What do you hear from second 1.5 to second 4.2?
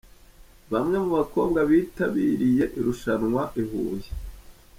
bitabiriye irushanwa i Huye.